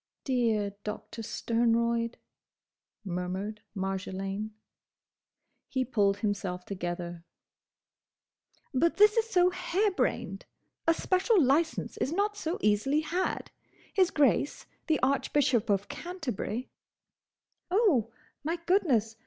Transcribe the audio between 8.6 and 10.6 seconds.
"But this is so harebrained!